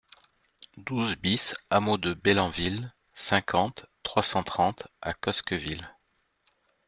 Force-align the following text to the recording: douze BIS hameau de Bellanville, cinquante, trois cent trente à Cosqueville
douze 0.77 1.13
BIS 1.15 1.53
hameau 1.69 1.99
de 1.99 2.15
Bellanville, 2.15 2.91
cinquante, 3.13 3.85
trois 4.01 4.23
cent 4.23 4.41
trente 4.41 4.87
à 5.03 5.13
Cosqueville 5.13 5.87